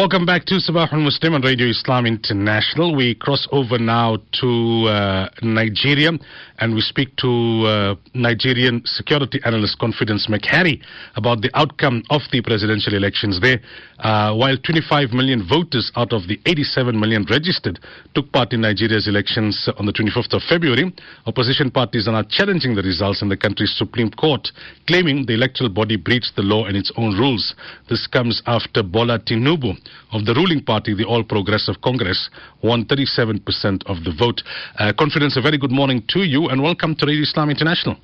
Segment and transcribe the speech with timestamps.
[0.00, 2.96] Welcome back to Sabah al Muslim on Radio Islam International.
[2.96, 4.50] We cross over now to
[4.88, 6.12] uh, Nigeria
[6.58, 10.80] and we speak to uh, Nigerian security analyst Confidence MacHarry
[11.16, 13.60] about the outcome of the presidential elections there.
[13.98, 17.78] Uh, while 25 million voters out of the 87 million registered
[18.14, 20.90] took part in Nigeria's elections on the 25th of February,
[21.26, 24.48] opposition parties are now challenging the results in the country's Supreme Court,
[24.86, 27.54] claiming the electoral body breached the law and its own rules.
[27.90, 29.76] This comes after Bola Tinubu
[30.12, 32.30] of the ruling party, the All Progressive Congress,
[32.62, 33.40] won 37%
[33.86, 34.42] of the vote.
[34.78, 37.96] Uh, Confidence, a very good morning to you and welcome to Radio Islam International.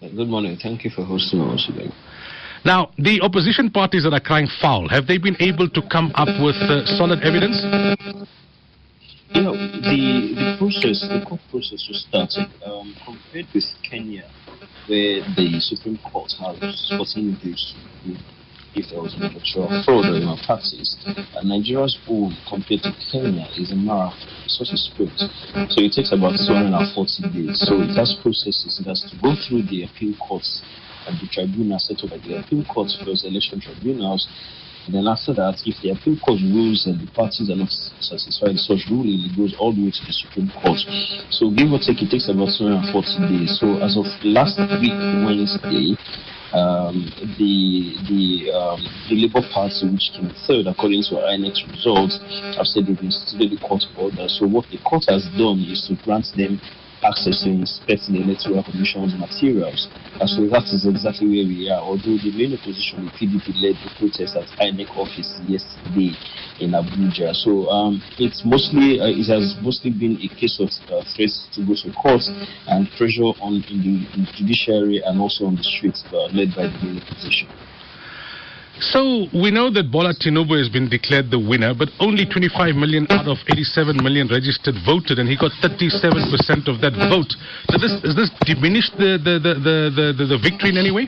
[0.00, 0.58] Good morning.
[0.60, 1.92] Thank you for hosting us today.
[2.64, 6.28] Now, the opposition parties that are crying foul, have they been able to come up
[6.42, 7.56] with uh, solid evidence?
[9.32, 14.28] You know, the, the process, the court process was started um, compared with Kenya,
[14.88, 17.74] where the Supreme Court has 14 days
[18.74, 20.94] if there was an electoral fraud or malpractice.
[21.06, 25.16] Uh, Nigeria's own compared to Kenya is a marathon, such a sprint.
[25.70, 26.86] So it takes about 240
[27.34, 27.58] days.
[27.66, 28.78] So it has processes.
[28.78, 30.62] It has to go through the appeal courts
[31.06, 34.28] and the tribunal set up by the appeal courts first, election tribunals.
[34.86, 38.56] And then after that, if the appeal court rules and the parties are not satisfied
[38.56, 40.80] with such ruling, it goes all the way to the Supreme Court.
[41.28, 42.90] So give or take, it takes about 240
[43.28, 43.60] days.
[43.60, 45.94] So as of last week, Wednesday,
[46.52, 52.18] um, the the um, the Labour Party, which came third according to INEC results,
[52.56, 54.26] have said they've instituted the court order.
[54.28, 56.60] So what the court has done is to grant them
[57.02, 59.88] access to inspect the electoral commission's materials.
[60.20, 61.80] And so that is exactly where we are.
[61.80, 66.12] Although the main opposition, the PDP, led the protest at INEC office yesterday
[66.60, 67.32] in Abuja.
[67.32, 71.64] So um, it's mostly uh, it has mostly been a case of uh, threats to
[71.64, 72.22] go to court
[72.68, 76.52] and pressure on in the, in the judiciary and also on the streets uh, led
[76.52, 77.48] by the main opposition.
[78.80, 83.06] So we know that Bola Tinubu has been declared the winner, but only 25 million
[83.10, 87.28] out of 87 million registered voted, and he got 37% of that vote.
[87.68, 91.04] Does this, does this diminish the, the, the, the, the, the victory in any way?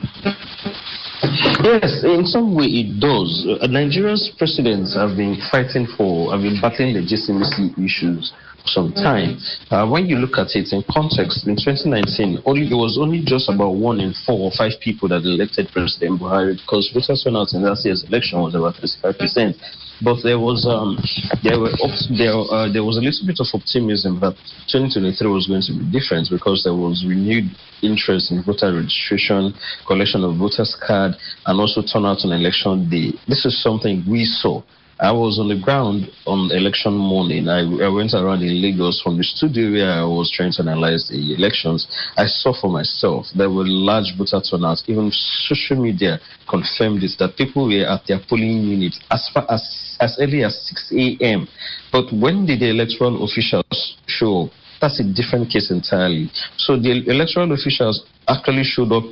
[1.23, 3.47] Yes, in some way it does.
[3.47, 9.39] Uh, Nigeria's presidents have been fighting for, have been battling legitimacy issues for some time.
[9.71, 13.47] Uh, when you look at it in context, in 2019, only it was only just
[13.47, 17.63] about one in four or five people that elected President Buhari because voter turnout in
[17.63, 19.55] last year's election was about 35 percent.
[20.01, 20.97] But there was um,
[21.43, 21.71] there were
[22.17, 24.33] there uh, there was a little bit of optimism that
[24.71, 29.53] 2023 was going to be different because there was renewed interest in voter registration,
[29.85, 31.13] collection of voters card,
[31.45, 33.13] and also turnout on election day.
[33.27, 34.63] This is something we saw.
[35.03, 37.49] I was on the ground on election morning.
[37.49, 41.09] I, I, went around in Lagos from the studio where I was trying to analyze
[41.09, 41.85] the elections.
[42.15, 44.85] I saw for myself there were large voter turnouts.
[44.87, 49.97] Even social media confirmed this that people were at their polling units as far as
[49.99, 51.49] as early as 6 a.m.
[51.91, 54.51] But when did the electoral officials show up?
[54.83, 56.29] That's a different case entirely.
[56.57, 59.05] So the electoral officials actually showed up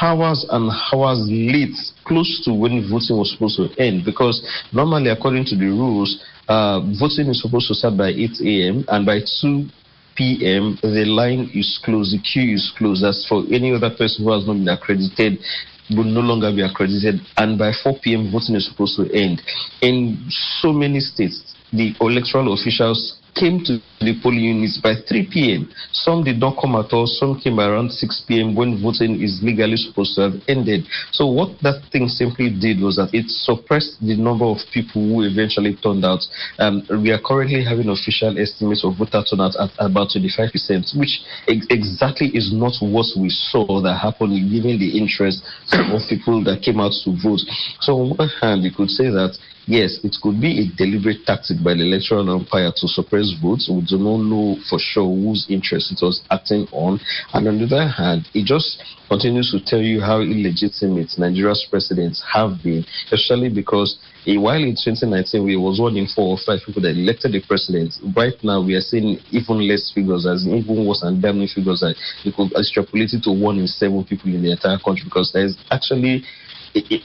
[0.00, 4.04] hours and hours late, close to when voting was supposed to end.
[4.04, 4.38] Because
[4.72, 8.84] normally, according to the rules, uh, voting is supposed to start by 8 a.m.
[8.86, 9.66] and by 2
[10.14, 10.78] p.m.
[10.80, 13.02] the line is closed, the queue is closed.
[13.02, 15.42] As for any other person who has not been accredited,
[15.90, 18.30] will no longer be accredited, and by 4 p.m.
[18.30, 19.42] voting is supposed to end.
[19.82, 20.22] In
[20.62, 25.68] so many states, the electoral officials came to the polling units by 3 p.m.
[25.92, 27.06] Some did not come at all.
[27.06, 28.54] Some came around 6 p.m.
[28.54, 30.88] when voting is legally supposed to have ended.
[31.12, 35.22] So what that thing simply did was that it suppressed the number of people who
[35.22, 36.20] eventually turned out.
[36.58, 41.66] Um, we are currently having official estimates of voter turnout at about 25%, which ex-
[41.70, 46.80] exactly is not what we saw that happened given the interest of people that came
[46.80, 47.44] out to vote.
[47.80, 51.62] So on one hand, you could say that yes, it could be a deliberate tactic
[51.62, 53.68] by the electoral umpire to suppress votes.
[53.68, 57.00] We do not know for sure whose interest it was acting on.
[57.34, 62.22] And on the other hand, it just continues to tell you how illegitimate Nigeria's presidents
[62.32, 66.82] have been, especially because while in 2019 we was one in four or five people
[66.82, 71.02] that elected the president, right now we are seeing even less figures, as even worse
[71.02, 74.78] and damning figures that you could extrapolate to one in seven people in the entire
[74.78, 76.24] country because there is actually,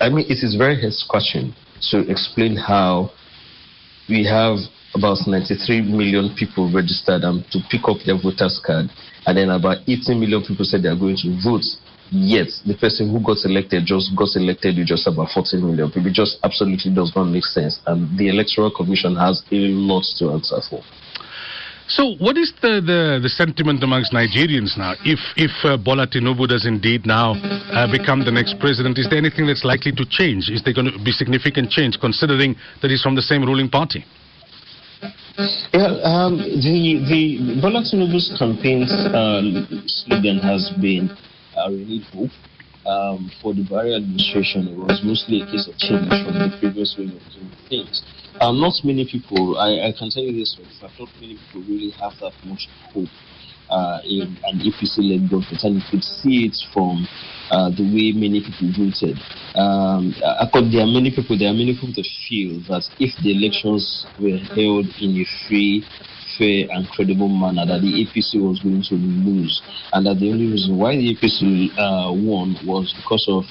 [0.02, 1.54] I mean, it is very head scratching
[1.90, 3.12] to explain how
[4.10, 4.58] we have
[4.94, 8.92] about 93 million people registered um, to pick up their voters card,
[9.26, 11.64] and then about 18 million people said they are going to vote.
[12.12, 16.12] Yet the person who got elected just got elected with just about 14 million people.
[16.12, 20.36] It just absolutely does not make sense, and the electoral commission has a lot to
[20.36, 20.84] answer for.
[21.92, 24.96] So, what is the, the, the sentiment amongst Nigerians now?
[25.04, 29.20] If if uh, Bola Tinubu does indeed now uh, become the next president, is there
[29.20, 30.48] anything that's likely to change?
[30.48, 34.06] Is there going to be significant change, considering that he's from the same ruling party?
[35.76, 39.44] Yeah, um, the the Bola Tinubu's uh,
[39.84, 41.12] slogan has been
[41.58, 42.32] uh, renewed hope.
[42.86, 46.96] Um, for the Buhari administration, it was mostly a case of change from the previous
[46.98, 48.02] way of doing things.
[48.42, 52.14] Um, not many people, I, I, can tell you this, not many people really have
[52.22, 53.10] that much hope
[53.70, 57.08] uh, in an APC-led government, and you could see it from
[57.52, 59.18] uh, the way many people voted.
[59.56, 64.06] Um, there are many people, there are many people that feel that if the elections
[64.20, 65.86] were held in a free,
[66.42, 69.62] fair and credible manner that the APC was going to lose,
[69.94, 73.46] and that the only reason why the APC uh, won was because of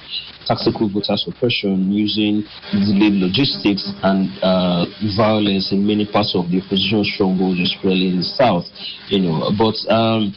[0.50, 2.42] tactical voter suppression using
[2.74, 4.82] delayed logistics and uh,
[5.14, 8.66] violence in many parts of the opposition strongholds, especially in the south.
[9.06, 10.34] You know, but um,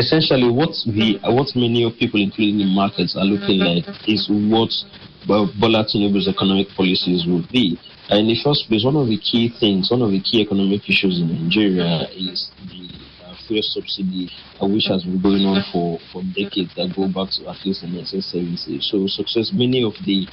[0.00, 4.72] essentially, what the what many of people, including the markets, are looking like is what
[5.26, 7.78] Bola Tinubu's economic policies will be.
[8.10, 11.20] In the first place, one of the key things, one of the key economic issues
[11.20, 12.88] in Nigeria is the
[13.24, 14.28] uh, fuel subsidy,
[14.60, 17.80] uh, which has been going on for, for decades that go back to at least
[17.80, 18.82] the 1970s.
[18.84, 20.28] So, success, many of the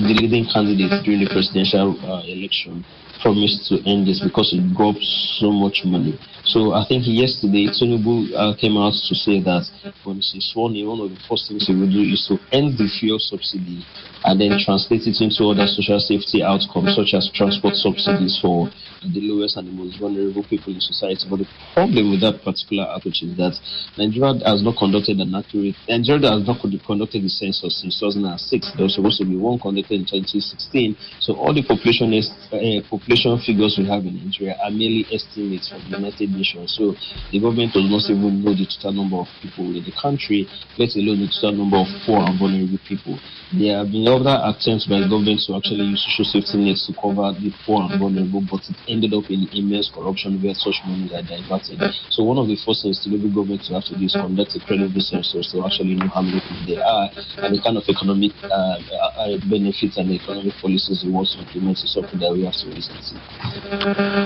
[0.00, 2.80] the leading candidates during the presidential uh, election
[3.22, 6.18] promised to end this because it drops so much money.
[6.46, 9.66] So I think yesterday Tinubu uh, came out to say that
[10.04, 12.78] when he's sworn in, one of the first things he will do is to end
[12.78, 13.82] the fuel subsidy
[14.24, 18.70] and then translate it into other social safety outcomes such as transport subsidies for
[19.02, 21.26] the lowest and the most vulnerable people in society.
[21.28, 23.54] But the problem with that particular approach is that
[23.98, 28.70] Nigeria has not conducted an accurate, Nigeria has not conducted the census since 2006.
[28.78, 30.96] There was supposed to be one conducted in 2016.
[31.20, 35.78] So all the population, uh, population figures we have in Nigeria are merely estimates from
[35.86, 36.74] the United Nations.
[36.74, 36.90] so
[37.30, 40.42] the government does not even know the total number of people in the country,
[40.74, 43.14] let alone the total number of poor and vulnerable people.
[43.54, 46.98] There have been other attempts by the government to actually use social safety nets to
[46.98, 51.06] cover the poor and vulnerable, but it ended up in immense corruption where such money
[51.14, 51.78] are diverted.
[52.10, 54.60] So one of the first things the government to have to do is conduct a
[54.66, 57.06] credible census to actually know how many people there are
[57.46, 58.82] and the kind of economic uh,
[59.14, 62.66] uh, benefits and economic policies we want to implement is something that we have to.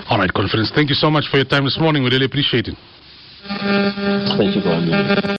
[0.08, 0.70] All right, Confidence.
[0.74, 2.02] Thank you so much for your time this morning.
[2.02, 2.76] We really appreciate it.
[4.38, 5.20] Thank you me.